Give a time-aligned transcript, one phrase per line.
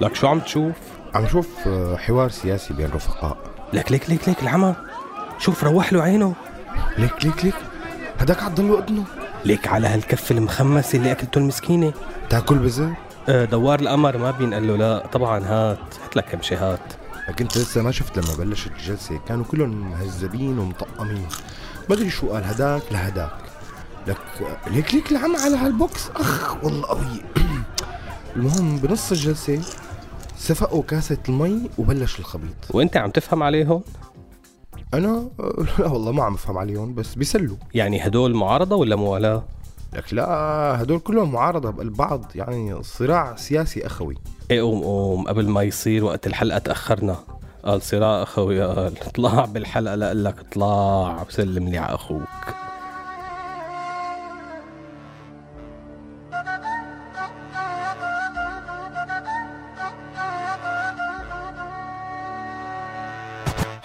[0.00, 0.72] لك شو عم تشوف؟
[1.14, 3.36] عم شوف آه، حوار سياسي بين رفقاء.
[3.72, 4.74] لك ليك ليك ليك العمى.
[5.38, 6.34] شوف روح له عينه.
[6.98, 7.54] ليك ليك ليك
[8.18, 9.04] هداك عضله اذنه
[9.44, 11.92] ليك على هالكف المخمس اللي أكلته المسكينة.
[12.30, 12.92] تاكل بزر؟
[13.28, 14.76] آه دوار القمر ما بينقل له.
[14.76, 15.78] لا طبعا هات.
[16.04, 17.03] هات لك كم شي هات.
[17.28, 19.18] لك انت لسه ما شفت لما بلشت الجلسة.
[19.28, 21.26] كانوا كلهم مهذبين ومطقمين.
[21.88, 23.44] ما أدري شو قال هداك؟ لهداك
[24.06, 24.18] لك
[24.66, 27.22] ليك ليك العم على هالبوكس؟ أخ والله قوي
[28.36, 29.60] المهم بنص الجلسة
[30.38, 32.54] سفقوا كاسة المي وبلش الخبيط.
[32.70, 33.82] وأنت عم تفهم عليهم؟
[34.94, 35.28] أنا؟
[35.78, 37.56] لا والله ما عم أفهم عليهم بس بيسلوا.
[37.74, 39.44] يعني هدول معارضة ولا موالاة؟
[39.96, 40.14] لك.
[40.14, 40.24] لا
[40.82, 44.14] هدول كلهم معارضة بقلب بعض يعني صراع سياسي أخوي.
[44.50, 45.28] إيه قوم قوم.
[45.28, 47.16] قبل ما يصير وقت الحلقة تأخرنا
[47.64, 52.22] قال صراع أخوي قال اطلع بالحلقة لقول لك اطلع وسلم لي على أخوك.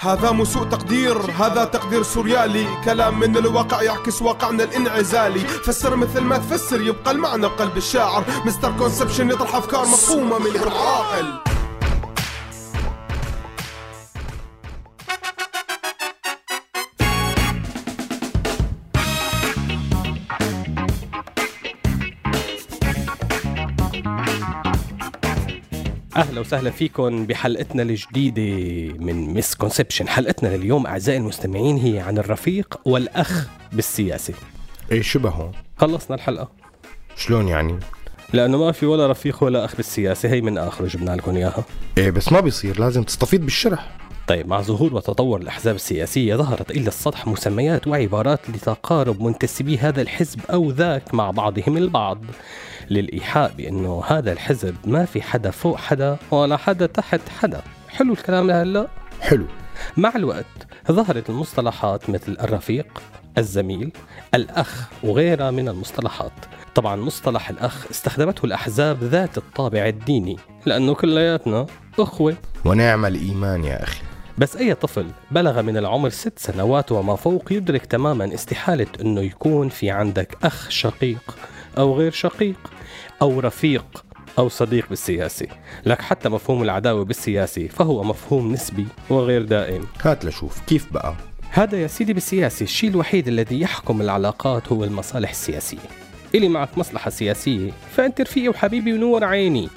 [0.09, 2.67] هذا مو سوء تقدير هذا تقدير سوريالي.
[2.85, 5.39] كلام من الواقع يعكس واقعنا الانعزالي.
[5.39, 8.23] فسر مثل ما تفسر يبقى المعنى بقلب الشاعر.
[8.45, 11.48] مستر كونسبشن يطرح أفكار مفهومة من غير عاقل
[26.15, 28.41] أهلا وسهلا فيكم بحلقتنا الجديدة
[28.99, 34.33] من مس كونسبشن حلقتنا لليوم أعزائي المستمعين هي عن الرفيق والأخ بالسياسة.
[34.91, 36.51] إيه شبهه خلصنا الحلقة.
[37.15, 37.79] شلون يعني؟
[38.33, 40.29] لأنه ما في ولا رفيق ولا أخ بالسياسة.
[40.29, 41.63] هي من آخر جبنا لكم إياها.
[41.97, 43.97] إيه بس ما بيصير لازم تستفيد بالشرح.
[44.29, 50.39] طيب مع ظهور وتطور الأحزاب السياسية ظهرت إلى السطح مسميات وعبارات لتقارب منتسبي هذا الحزب
[50.53, 52.21] أو ذاك مع بعضهم البعض
[52.89, 57.61] للإيحاء بأنه هذا الحزب ما في حدا فوق حدا ولا حدا تحت حدا.
[57.87, 58.87] حلو الكلام لهلا
[59.21, 59.45] حلو.
[59.97, 63.01] مع الوقت ظهرت المصطلحات مثل الرفيق
[63.37, 63.91] الزميل
[64.35, 66.31] الأخ وغيرها من المصطلحات.
[66.75, 71.65] طبعا مصطلح الأخ استخدمته الأحزاب ذات الطابع الديني لأنه كلياتنا
[71.99, 72.35] أخوة.
[72.65, 74.08] ونعم الإيمان يا أخي.
[74.39, 79.69] بس أي طفل بلغ من العمر ست سنوات وما فوق يدرك تماما استحالة أنه يكون
[79.69, 81.37] في عندك أخ شقيق
[81.77, 82.71] أو غير شقيق
[83.21, 84.05] أو رفيق
[84.37, 85.47] أو صديق بالسياسي.
[85.85, 89.85] لك حتى مفهوم العداوة بالسياسي فهو مفهوم نسبي وغير دائم.
[90.01, 91.15] هات لشوف كيف بقى؟
[91.51, 95.89] هذا يا سيدي بالسياسي الشيء الوحيد الذي يحكم العلاقات هو المصالح السياسية.
[96.35, 99.69] إلي معك مصلحة سياسية فأنت رفيقي وحبيبي ونور عيني.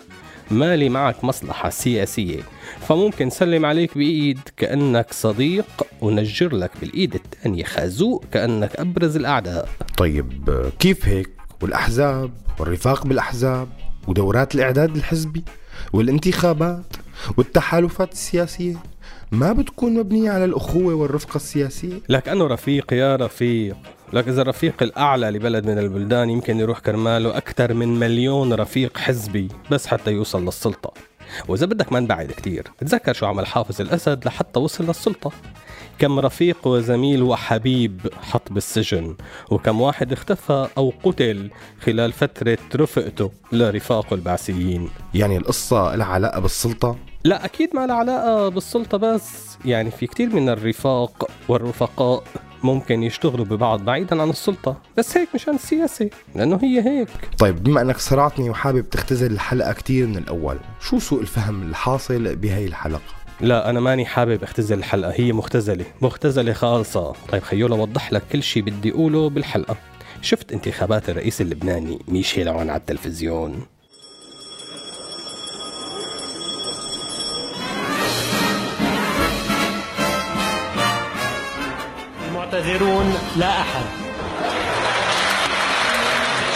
[0.50, 2.40] مالي معك مصلحة سياسية.
[2.88, 5.66] فممكن سلم عليك بإيد كأنك صديق
[6.00, 9.68] ونجر لك بالإيد الثانية خازوق كأنك أبرز الأعداء.
[9.96, 11.30] طيب كيف هيك؟
[11.62, 13.68] والأحزاب والرفاق بالأحزاب
[14.08, 15.44] ودورات الإعداد الحزبي
[15.92, 16.96] والانتخابات
[17.36, 18.76] والتحالفات السياسية
[19.32, 23.76] ما بتكون مبنية على الأخوة والرفقة السياسية؟ لك أنه رفيق يا رفيق.
[24.12, 29.48] لك إذا الرفيق الأعلى لبلد من البلدان يمكن يروح كرماله أكثر من مليون رفيق حزبي
[29.70, 30.92] بس حتى يوصل للسلطة.
[31.48, 35.32] وإذا بدك ما نبعد كتير تذكر شو عمل حافظ الأسد لحتى وصل للسلطة.
[35.98, 39.16] كم رفيق وزميل وحبيب حط بالسجن
[39.50, 44.88] وكم واحد اختفى أو قتل خلال فترة رفقته لرفاقه البعثيين.
[45.14, 50.34] يعني القصة لها علاقة بالسلطة؟ لا أكيد ما لها علاقة بالسلطة بس يعني في كتير
[50.34, 52.22] من الرفاق والرفقاء
[52.62, 54.76] ممكن يشتغلوا ببعض بعيدا عن السلطة.
[54.98, 57.08] بس هيك مشان السياسة لأنه هي هيك.
[57.38, 62.66] طيب بما أنك صرعتني وحابب تختزل الحلقة كتير من الأول شو سوء الفهم الحاصل بهي
[62.66, 63.00] الحلقة؟
[63.40, 65.84] لا أنا ماني حابب اختزل الحلقة هي مختزلة.
[66.02, 67.12] مختزلة خالصة.
[67.32, 69.76] طيب خيولا وضح لك كل شي بدي أقوله بالحلقة.
[70.22, 73.66] شفت انتخابات الرئيس اللبناني ميشيل عون على التلفزيون؟
[82.62, 83.84] المعتذرون لا أحد.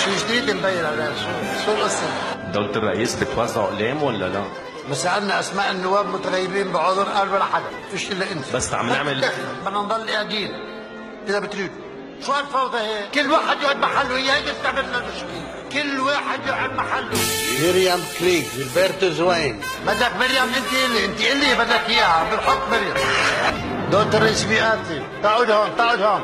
[0.04, 2.06] شو جديد مبين على شو شو القصة؟
[2.52, 4.44] دولة الرئيس بتوزع اقلام ولا لا؟
[4.90, 9.30] بس سألنا أسماء النواب متغيبين بعذر قال ولا حدا فيش إلا أنت؟ بس عم نعمل-
[9.66, 10.50] بدنا نضل قاعدين.
[11.28, 11.70] إذا بتريد.
[12.26, 16.72] شو هالفوضى هيك؟ كل واحد يقعد محله هي هيك بتعمل لنا المشكلة كل واحد يقعد
[16.72, 17.19] محله.
[17.62, 19.60] ميريام كريك جilberto زوين.
[19.86, 22.30] بدك مريم أنت اللي أنت اللي بدك إياها.
[22.30, 22.94] بالحق مريم
[23.94, 26.20] الرئيس بيقاتل تعود هون تعود هون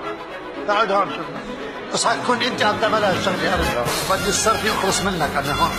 [0.69, 1.27] تعود هون شوف
[1.95, 5.31] بس حتكون انت عم تعملها الشغله ارجع بدي الصرف يخلص منك.
[5.37, 5.71] أنا هون.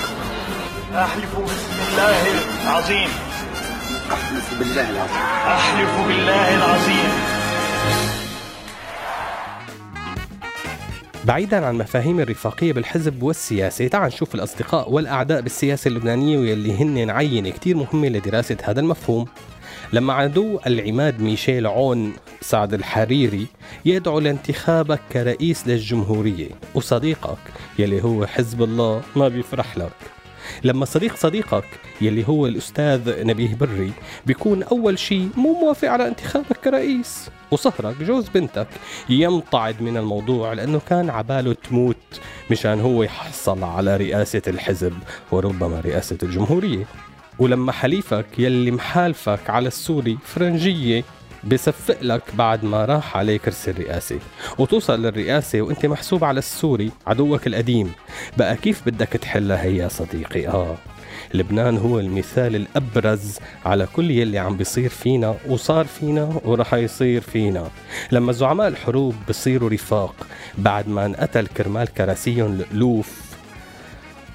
[0.96, 2.22] أحلف بسم الله
[2.64, 3.10] العظيم.
[4.12, 5.18] أحلف بالله العظيم.
[5.48, 7.10] أحلف بالله العظيم.
[11.26, 17.50] بعيدا عن مفاهيم الرفاقية بالحزب والسياسة تعال نشوف الأصدقاء والأعداء بالسياسة اللبنانية واللي هن عينة
[17.50, 19.28] كتير مهمة لدراسة هذا المفهوم.
[19.94, 23.48] لما عدو العماد ميشيل عون سعد الحريري
[23.86, 27.38] يدعو لانتخابك كرئيس للجمهورية وصديقك
[27.80, 29.92] يلي هو حزب الله ما بيفرح لك.
[30.64, 31.66] لما صديق صديقك
[32.02, 33.92] يلي هو الأستاذ نبيه بري
[34.26, 38.68] بيكون أول شيء مو موافق على انتخابك كرئيس وصهرك جوز بنتك
[39.10, 44.94] يمتعض من الموضوع لأنه كان عباله تموت مشان هو يحصل على رئاسة الحزب
[45.32, 46.86] وربما رئاسة الجمهورية.
[47.40, 51.04] ولما حليفك يلي محالفك على السوري فرنجية
[51.52, 54.20] بصفق لك بعد ما راح عليه كرسي الرئاسة.
[54.58, 57.92] وتوصل للرئاسة وانت محسوب على السوري عدوك القديم.
[58.38, 60.76] بقى كيف بدك تحلها هي يا صديقي؟ آه
[61.34, 67.70] لبنان هو المثال الأبرز على كل يلي عم بيصير فينا وصار فينا ورح يصير فينا.
[68.12, 70.16] لما زعماء الحروب بصيروا رفاق
[70.58, 73.33] بعد ما انقتل كرمال كراسيهم الألوف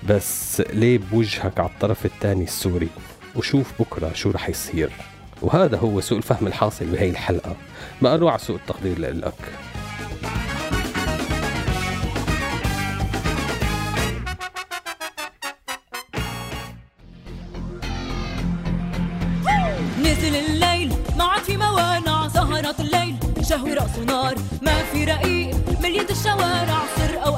[0.08, 2.88] بس ليه بوجهك على الطرف الثاني السوري
[3.36, 4.90] وشوف بكرة شو رح يصير.
[5.42, 7.56] وهذا هو سوء الفهم الحاصل بهي الحلقة.
[8.02, 9.34] بقى روح سوء التقدير لك
[20.02, 24.34] نزل الليل ما عاد في موانع سهرات الليل شهوي رأسه نار.
[24.62, 27.36] ما في رقيق مليت الشوارع سر أو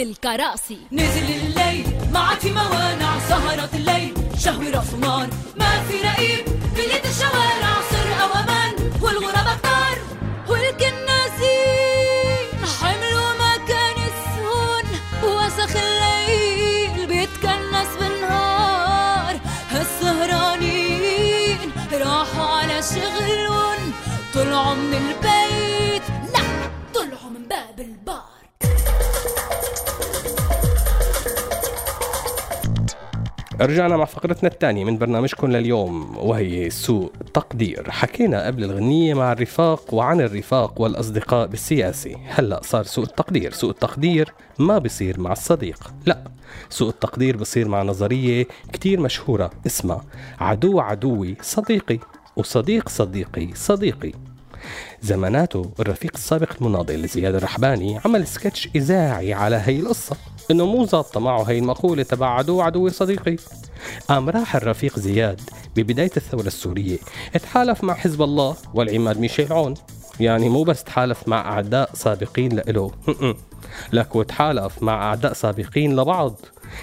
[0.00, 0.78] الكراسي.
[0.92, 4.14] نزل الليل ما عاد في موانع سهرات الليل.
[4.74, 6.44] رأسه نار ما في رقيب
[6.74, 8.74] بليت الشوارع سر أو أمان.
[9.02, 9.98] والغربة كتار
[10.48, 12.48] والكناسين
[12.80, 14.84] حملوا مكان السهون
[15.24, 17.06] وسخ الليل.
[17.06, 19.34] بيتكنس بالنهار
[19.70, 21.58] هالسهرانين.
[21.92, 23.92] راحوا على شغلهم
[24.34, 25.59] طلعوا من البيت.
[33.60, 37.90] رجعنا مع فقرتنا الثانية من برنامجكم لليوم وهي سوء تقدير.
[37.90, 42.16] حكينا قبل الغنية مع الرفاق وعن الرفاق والأصدقاء بالسياسة.
[42.26, 43.52] هلأ صار سوء التقدير.
[43.52, 45.92] سوء التقدير ما بصير مع الصديق.
[46.06, 46.24] لا
[46.68, 50.04] سوء التقدير بصير مع نظرية كتير مشهورة اسمها
[50.40, 51.98] عدو عدوي صديقي
[52.36, 54.12] وصديق صديقي صديقي.
[55.02, 60.16] زماناته الرفيق السابق المناضل زياد الرحباني عمل سكتش إذاعي على هي القصة
[60.50, 63.36] إنه مو ظابطة معه هي المقولة تبع عدو عدوي صديقي.
[64.08, 65.40] قام راح الرفيق زياد
[65.76, 66.98] ببداية الثورة السورية
[67.34, 69.74] اتحالف مع حزب الله والعماد ميشيل عون.
[70.20, 72.90] يعني مو بس تحالف مع أعداء سابقين لإله
[73.92, 76.40] لك وتحالف مع أعداء سابقين لبعض.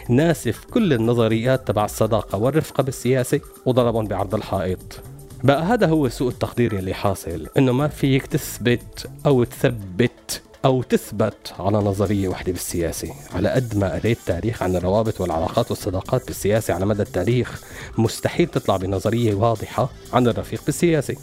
[0.10, 5.02] ناسف كل النظريات تبع الصداقة والرفقة بالسياسة وضربهم بعرض الحائط.
[5.44, 11.54] بقى هذا هو سوء التقدير يلي حاصل إنه ما فيك تثبت أو تثبت أو تثبت
[11.60, 16.86] على نظرية وحدة بالسياسة على قد ما قريت تاريخ عن الروابط والعلاقات والصداقات بالسياسة على
[16.86, 17.62] مدى التاريخ
[17.98, 21.16] مستحيل تطلع بنظرية واضحة عن الرفيق بالسياسة.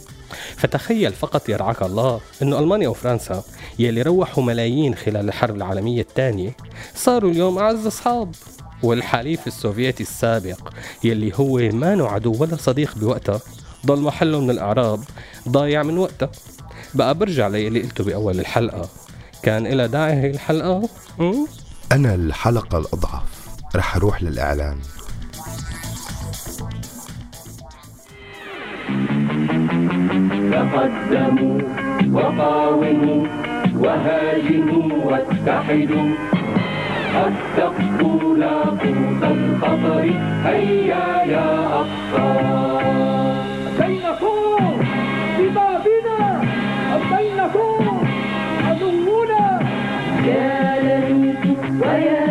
[0.57, 3.43] فتخيل فقط يرعاك الله إنه ألمانيا وفرنسا
[3.79, 6.57] يلي روحوا ملايين خلال الحرب العالمية الثانية
[6.95, 8.35] صاروا اليوم أعز أصحاب.
[8.83, 10.69] والحليف السوفيتي السابق
[11.03, 13.41] يلي هو ما عدو ولا صديق بوقتها
[13.85, 14.99] ضل محله من الأعراب
[15.49, 16.29] ضايع من وقتها
[16.93, 18.89] بقى برجع للي قلته بأول الحلقة.
[19.43, 20.89] كان إلها داعي هي الحلقة؟
[21.19, 21.33] م?
[21.91, 23.23] أنا الحلقة الأضعف.
[23.75, 24.77] رح أروح للإعلان.
[30.51, 31.61] تقدموا
[32.13, 33.27] وقاوموا
[33.75, 36.09] وهاجموا واتحدوا.
[37.15, 38.01] السقف
[38.37, 40.03] لاقوس الخطر
[40.45, 43.34] هيا يا أبطال
[50.25, 51.45] يا ليت
[51.81, 52.24] ويا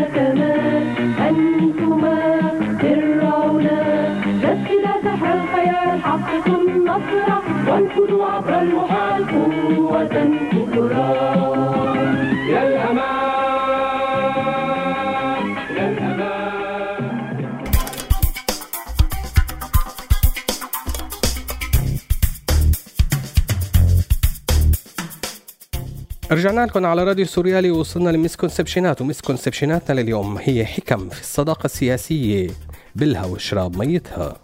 [26.34, 32.50] رجعنا لكم على راديو سوريالي ووصلنا لمسكونسبشنات ومسكونسبشناتنا لليوم هي حكم في الصداقة السياسية
[32.94, 34.36] بلها واشرب ميتها.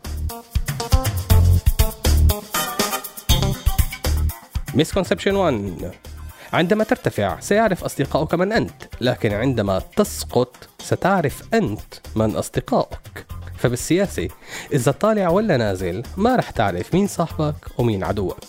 [4.75, 5.92] misconception 1
[6.52, 13.26] عندما ترتفع سيعرف أصدقائك من أنت لكن عندما تسقط ستعرف أنت من أصدقائك
[13.59, 14.28] فبالسياسة
[14.73, 18.44] إذا طالع ولا نازل ما رح تعرف مين صاحبك ومين عدوك.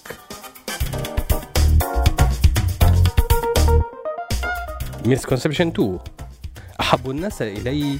[5.11, 5.99] misconception 2
[6.79, 7.99] أحب الناس إلي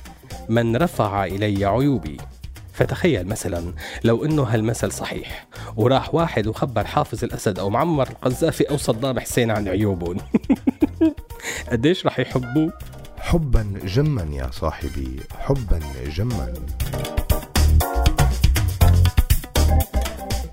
[0.50, 2.18] من رفع إلي عيوبي.
[2.74, 8.78] فتخيل مثلا لو إنه هالمثل صحيح وراح واحد وخبر حافظ الأسد أو معمر القذافي أو
[8.78, 10.18] صدام حسين عن عيوبهم.
[11.72, 12.74] قديش رح يحبوه؟
[13.18, 15.80] حبا جما يا صاحبي حبا
[16.16, 16.54] جما.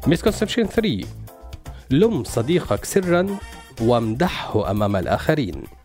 [0.06, 1.00] misconception 3
[1.90, 3.26] لم صديقك سرا
[3.80, 5.77] وامدحه أمام الآخرين.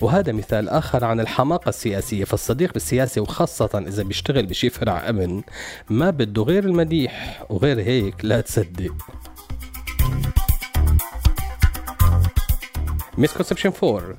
[0.00, 2.24] وهذا مثال آخر عن الحماقة السياسية.
[2.24, 5.42] فالصديق بالسياسة وخاصة إذا بيشتغل بشي فرع أمن
[5.90, 8.94] ما بده غير المديح وغير هيك لا تصدق.
[13.18, 14.16] مسكونسبشن 4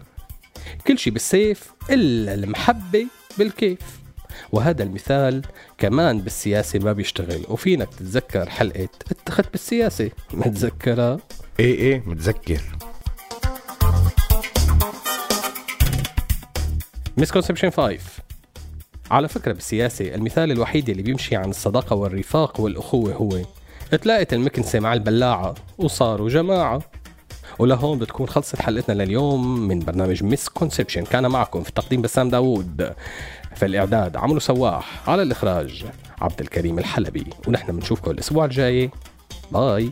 [0.88, 3.06] كل شي بالسيف إلا المحبة
[3.38, 4.02] بالكيف.
[4.52, 5.42] وهذا المثال
[5.78, 7.46] كمان بالسياسة ما بيشتغل.
[7.50, 11.18] وفينك تتذكر حلقة اتخذت بالسياسة؟ متذكرها؟
[11.60, 12.62] إيه إيه متذكر.
[17.18, 17.98] misconception 5
[19.12, 23.38] على فكرة بالسياسة المثال الوحيد اللي بيمشي عن الصداقة والرفاق والأخوة هو
[23.98, 25.56] تلاقت المكنسة مع البلاعة.
[25.78, 26.82] وصاروا جماعة.
[27.60, 32.94] ولهون بتكون خلصت حلقتنا لليوم من برنامج misconception كان معكم في التقديم بسام داوود.
[33.56, 35.10] في الإعداد عمرو سواح.
[35.10, 35.86] على الإخراج
[36.22, 37.26] عبد الكريم الحلبي.
[37.48, 38.90] ونحن بنشوفكم الأسبوع الجاي.
[39.52, 39.92] باي.